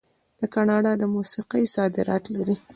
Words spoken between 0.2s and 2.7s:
د کاناډا موسیقي صادرات لري.